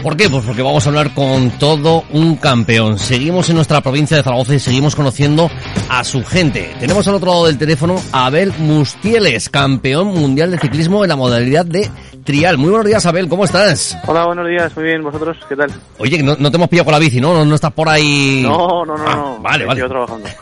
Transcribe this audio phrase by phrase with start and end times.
[0.04, 0.30] ¿Por qué?
[0.30, 3.00] Pues porque vamos a hablar con todo un campeón.
[3.00, 5.50] Seguimos en nuestra provincia de Zaragoza y seguimos conociendo
[5.90, 6.76] a su gente.
[6.80, 11.16] Tenemos al otro lado del teléfono a Abel Mustieles, campeón mundial de ciclismo en la
[11.16, 11.90] modalidad de
[12.24, 12.58] trial.
[12.58, 13.98] Muy buenos días, Abel, ¿cómo estás?
[14.08, 15.72] Hola, buenos días, muy bien, ¿vosotros qué tal?
[15.98, 17.34] Oye, no, no te hemos pillado con la bici, ¿no?
[17.34, 18.42] No, no estás por ahí...
[18.44, 19.40] No, no, no, Ah, no.
[19.40, 19.80] Vale, vale.
[19.82, 20.28] Yo trabajando.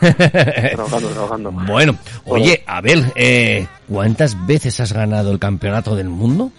[0.72, 1.50] trabajando, trabajando.
[1.52, 6.50] Bueno, oye, Abel, eh, ¿cuántas veces has ganado el campeonato del mundo?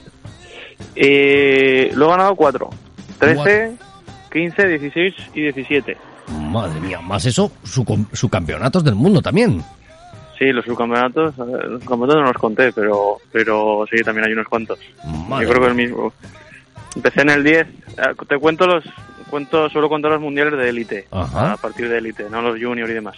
[0.96, 2.70] Eh, lo he ganado cuatro.
[3.20, 3.74] 13,
[4.32, 5.98] 15, 16 y 17.
[6.50, 9.64] Madre mía, más eso, su, com- su campeonatos del mundo también.
[10.44, 14.48] Sí, los subcampeonatos, ver, los campeonatos no los conté, pero, pero sí, también hay unos
[14.48, 14.78] cuantos.
[15.30, 16.14] Madre Yo creo que el mismo.
[16.96, 17.68] Empecé en el 10.
[17.68, 17.68] eh,
[18.28, 18.84] Te cuento los,
[19.30, 21.08] cuento, solo cuento los mundiales de élite.
[21.12, 23.16] A partir de élite, no los junior y demás.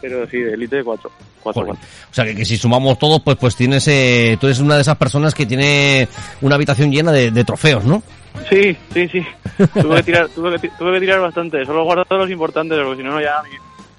[0.00, 1.10] Pero sí, de élite 4.
[1.44, 1.74] 4, Joder.
[1.76, 4.80] O sea, que, que si sumamos todos, pues pues tienes, eh, tú eres una de
[4.80, 6.08] esas personas que tiene
[6.40, 8.02] una habitación llena de, de trofeos, ¿no?
[8.50, 9.24] Sí, sí, sí.
[9.80, 11.64] Tuve que tirar, tuve que, tuve que tirar bastante.
[11.64, 13.50] Solo guardé los importantes, porque si no, no, ya mi,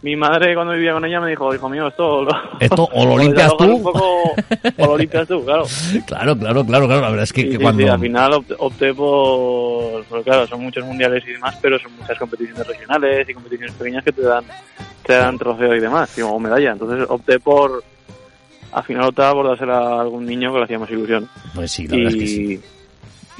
[0.01, 3.17] mi madre cuando vivía con ella me dijo, hijo mío, esto lo, Esto o lo
[3.23, 3.75] limpias tú.
[3.75, 4.33] Un poco,
[4.77, 5.63] o lo limpias tú, claro.
[6.07, 7.01] Claro, claro, claro, claro.
[7.01, 7.83] La verdad es que, que sí, cuando...
[7.83, 11.95] sí, al final opt- opté por, porque claro, son muchos mundiales y demás, pero son
[11.97, 14.43] muchas competiciones regionales y competiciones pequeñas que te dan,
[15.05, 16.71] te dan trofeo y demás, y- o medalla.
[16.71, 17.83] Entonces opté por,
[18.71, 21.27] al final optaba por dársela a algún niño que le hacía más ilusión.
[21.55, 22.59] Pues sí, la verdad es que sí.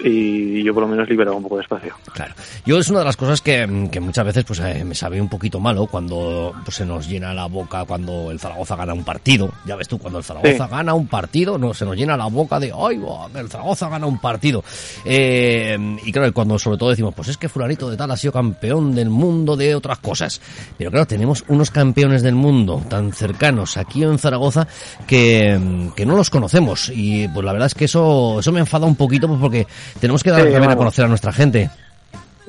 [0.04, 1.94] Y yo por lo menos liberaba un poco de espacio.
[2.14, 2.34] Claro.
[2.66, 5.30] Yo es una de las cosas que, que muchas veces pues eh, me sabe un
[5.30, 9.52] poquito malo cuando pues, se nos llena la boca cuando el Zaragoza gana un partido.
[9.66, 10.72] Ya ves tú, cuando el Zaragoza Sí.
[10.72, 14.06] gana un partido, no se nos llena la boca de ¡ay, buah, el Zaragoza gana
[14.06, 14.64] un partido!
[15.06, 18.34] Eh, y claro, cuando sobre todo decimos, pues es que fulanito de tal ha sido
[18.34, 20.42] campeón del mundo de otras cosas.
[20.78, 24.68] Pero claro, tenemos unos campeones del mundo tan cercanos aquí en Zaragoza
[25.08, 26.92] que, que no los conocemos.
[26.94, 29.68] Y pues la verdad es que eso, eso me enfada un poquito pues, porque
[30.00, 31.70] tenemos que dar Sí, también a conocer a nuestra gente.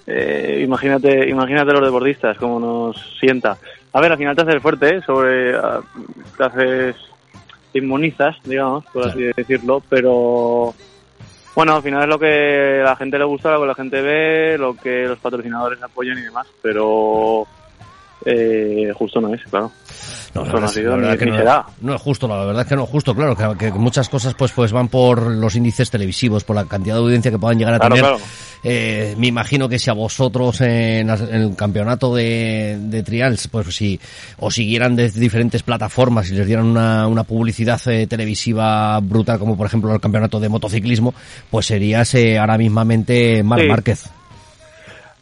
[0.06, 3.56] Eh, imagínate, imagínate los deportistas, cómo nos sienta.
[3.92, 5.00] A ver, al final te haces fuerte, ¿eh?
[5.04, 5.52] sobre,
[6.36, 6.96] te haces,
[7.72, 10.74] te inmunizas, digamos, por así decirlo, pero
[11.54, 14.56] bueno, al final es lo que la gente le gusta, lo que la gente ve,
[14.58, 17.46] lo que los patrocinadores apoyan y demás, pero
[18.24, 19.70] eh, justo no es, claro.
[20.34, 21.66] No, no ha verdad, sido, la verdad ni, que ni no, será.
[21.80, 24.34] no es justo, la verdad es que no es justo, claro, que, que muchas cosas
[24.34, 27.74] pues pues van por los índices televisivos, por la cantidad de audiencia que puedan llegar
[27.74, 28.10] a Claro, tener.
[28.10, 28.24] claro.
[28.62, 33.98] Eh, me imagino que si a vosotros en, el campeonato de, de trials, pues si
[34.38, 39.56] os siguieran de diferentes plataformas y les dieran una, una publicidad eh, televisiva brutal, como
[39.56, 41.12] por ejemplo el campeonato de motociclismo,
[41.50, 43.68] pues serías eh, ahora mismamente Marc Sí.
[43.68, 44.10] Márquez.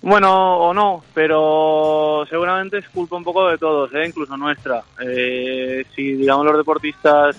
[0.01, 4.07] Bueno, o no, pero seguramente es culpa un poco de todos, ¿eh?
[4.07, 4.83] incluso nuestra.
[5.01, 7.37] Eh, si, digamos, los deportistas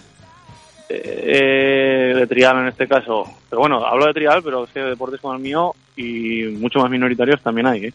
[0.89, 5.21] eh, de trial en este caso, pero bueno, hablo de trial, pero es que deportes
[5.21, 7.93] como el mío y mucho más minoritarios también hay.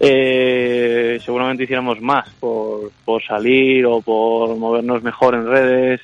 [0.00, 6.00] Eh, seguramente hiciéramos más por, por salir o por movernos mejor en redes.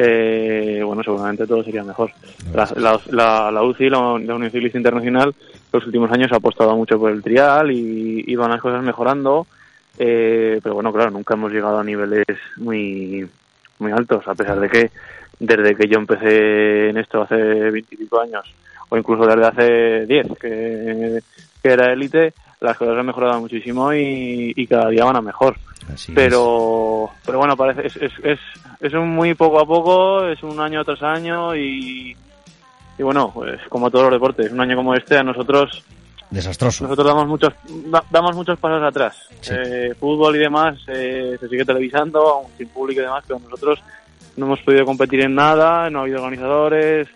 [0.00, 2.12] Eh, bueno, seguramente todo sería mejor.
[2.54, 5.34] La, la, la, la UCI, la, la Unión Ciclista Internacional,
[5.72, 9.48] los últimos años ha apostado mucho por el trial y, y van las cosas mejorando.
[9.98, 12.24] Eh, pero bueno, claro, nunca hemos llegado a niveles
[12.58, 13.28] muy,
[13.80, 14.90] muy altos, a pesar de que
[15.40, 18.54] desde que yo empecé en esto hace veintipico años,
[18.90, 21.18] o incluso desde hace diez, que,
[21.60, 25.56] que era élite, las cosas han mejorado muchísimo y, y cada día van a mejor.
[25.92, 26.16] Así es.
[26.16, 28.38] Pero, pero bueno, parece es, es, es,
[28.80, 32.16] es un muy poco a poco, es un año tras año y,
[32.98, 35.84] y bueno, pues como todos los deportes, un año como este a nosotros
[36.30, 36.84] Desastroso.
[36.84, 37.54] Nosotros damos muchos
[37.86, 39.28] da- damos muchos pasos atrás.
[39.50, 43.80] Eh, fútbol y demás eh, se sigue televisando, aún sin público y demás, pero nosotros
[44.36, 47.08] no hemos podido competir en nada, no ha habido organizadores,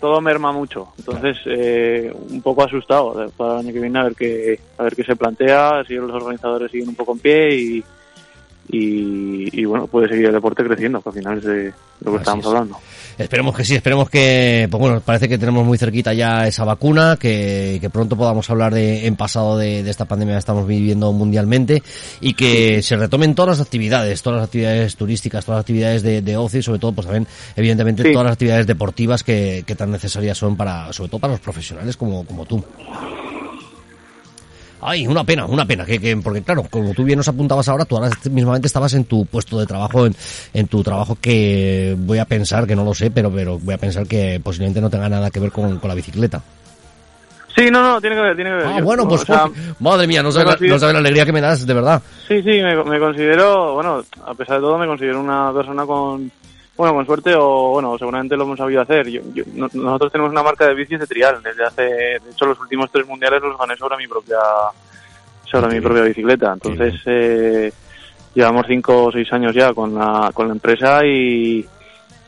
[0.00, 0.88] todo merma mucho.
[0.98, 4.82] Entonces, eh, un poco asustado de- para el año que viene a ver qué, a
[4.84, 7.84] ver qué se plantea, si los organizadores siguen un poco en pie y,
[8.70, 12.16] y, y, bueno, puede seguir el deporte creciendo, que al final es de lo que
[12.16, 12.52] Así estábamos es.
[12.52, 12.76] hablando.
[13.18, 17.16] Esperemos que sí, esperemos que, pues bueno, parece que tenemos muy cerquita ya esa vacuna,
[17.18, 21.12] que, que pronto podamos hablar de, en pasado de, de esta pandemia que estamos viviendo
[21.12, 21.82] mundialmente
[22.20, 26.22] y que se retomen todas las actividades, todas las actividades turísticas, todas las actividades de,
[26.22, 27.26] de ocio y sobre todo, pues también,
[27.56, 28.12] evidentemente, Sí.
[28.12, 31.96] todas las actividades deportivas que, que tan necesarias son para, sobre todo para los profesionales
[31.96, 32.62] como, como tú.
[34.80, 37.84] Ay, una pena, una pena, que, que, porque claro, como tú bien nos apuntabas ahora,
[37.84, 40.14] tú ahora mismamente estabas en tu puesto de trabajo, en,
[40.54, 43.78] en tu trabajo que voy a pensar, que no lo sé, pero, pero voy a
[43.78, 46.42] pensar que posiblemente no tenga nada que ver con, con la bicicleta.
[47.56, 48.66] Sí, no, no, tiene que ver, tiene que ver.
[48.66, 49.46] Ah, Yo- bueno, pues o sea,
[49.80, 52.00] madre mía, no sabes, no sabes la alegría que me das, de verdad.
[52.28, 56.30] Sí, sí, me, me considero, bueno, a pesar de todo, me considero una persona con,
[56.78, 59.08] bueno, con suerte o, bueno, seguramente lo hemos sabido hacer.
[59.08, 62.46] Yo- yo- no- nosotros tenemos una marca de bicis de trial desde hace, de hecho,
[62.46, 64.38] los últimos tres mundiales los gané sobre mi propia,
[65.44, 66.52] sobre mi propia bicicleta.
[66.54, 67.72] Entonces, eh,
[68.34, 71.66] llevamos cinco o seis años ya con la, con la empresa y,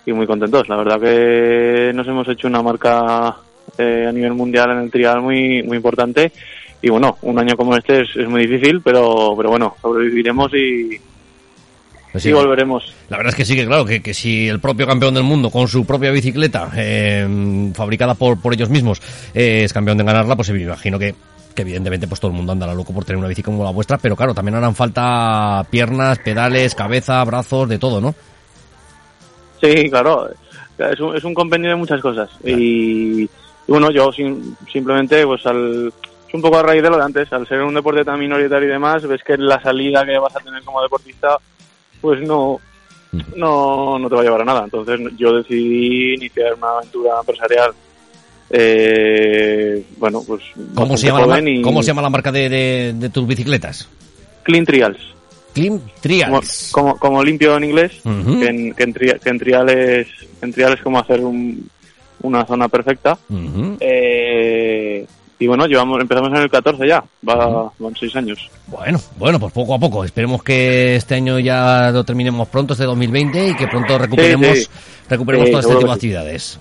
[0.05, 0.69] y muy contentos.
[0.69, 3.37] La verdad que nos hemos hecho una marca
[3.79, 6.33] eh, a nivel mundial en el trial muy, muy importante.
[6.83, 10.99] Y bueno, un año como este es, es muy difícil, pero, pero bueno, sobreviviremos y,
[12.13, 12.93] Pues sí, volveremos.
[13.09, 15.51] La verdad es que sí, que claro, que, que si el propio campeón del mundo
[15.51, 19.01] con su propia bicicleta, eh, fabricada por, por ellos mismos,
[19.33, 21.15] eh, es campeón de ganarla, pues me imagino que,
[21.55, 23.99] que evidentemente pues todo el mundo andará loco por tener una bici como la vuestra,
[23.99, 28.15] pero claro, también harán falta piernas, pedales, cabeza, brazos, de todo, ¿no?
[29.61, 30.31] Sí, claro,
[30.79, 32.31] es un, es un compendio de muchas cosas.
[32.45, 33.29] Y, y
[33.69, 35.93] bueno, yo sim- simplemente, pues al,
[36.27, 38.67] es un poco a raíz de lo de antes, al ser un deporte tan minoritario
[38.69, 41.37] y demás, ves que la salida que vas a tener como deportista,
[42.01, 42.61] pues no,
[43.37, 44.65] no, no te va a llevar a nada.
[44.65, 47.71] Entonces yo decidí iniciar una aventura empresarial.
[48.53, 50.43] Eh, bueno, pues
[50.75, 53.09] ¿Cómo se, llama la, joven mar- y- ¿Cómo se llama la marca de, de, de
[53.11, 53.89] tus bicicletas?
[54.43, 54.99] Clean Trials.
[55.53, 56.69] Clean Trials.
[56.73, 60.09] como, como limpio en inglés, que, en, que, en tri- que en trial es,
[60.43, 61.69] en trial es como hacer un-
[62.23, 63.19] una zona perfecta.
[63.29, 63.77] Ujú.
[63.81, 65.07] Eh,
[65.41, 68.49] y bueno, llevamos, empezamos en el 14 ya, va, van seis años.
[68.69, 70.05] Bueno, bueno, pues poco a poco.
[70.05, 74.67] Esperemos que este año ya lo terminemos pronto, este 2020, y que pronto recuperemos, sí.
[75.09, 75.95] recuperemos Sí, todo este tipo de sí.
[75.95, 76.61] actividades.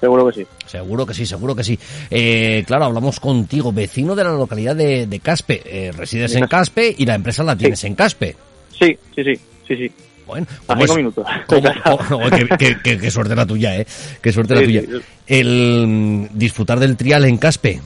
[0.00, 0.46] Seguro que sí.
[0.66, 1.78] Seguro que sí, seguro que sí.
[2.10, 5.62] Eh, claro, hablamos contigo, vecino de la localidad de, de Caspe.
[5.64, 8.36] Eh, resides en Caspe y la empresa la tienes en Caspe.
[8.78, 9.34] Sí, sí, sí,
[9.66, 9.92] sí, sí.
[10.26, 11.26] Bueno, A ¿cómo cinco es- minutos.
[11.46, 13.86] cómo- cómo- qué, qué- qué- qué suerte la tuya, ¿eh?
[14.20, 14.80] Qué suerte la Sí, tuya.
[14.82, 14.88] sí.
[15.28, 17.80] El mm, disfrutar del trial en Caspe.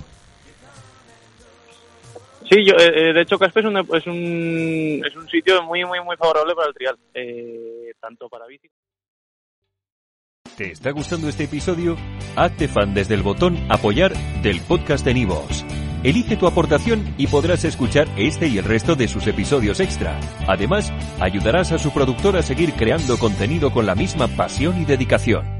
[2.51, 6.17] Sí, yo, eh, eh, de hecho Caspe es un, es un, sitio muy, muy, muy
[6.17, 8.69] favorable para el trial, eh, tanto para bici.
[10.57, 11.97] ¿Te está gustando este episodio?
[12.35, 14.13] Hazte fan desde el botón Apoyar
[14.43, 15.65] del podcast de Nivos.
[16.03, 20.19] Elige tu aportación y podrás escuchar este y el resto de sus episodios extra.
[20.49, 25.60] Además, ayudarás a su productor a seguir creando contenido con la misma pasión y dedicación.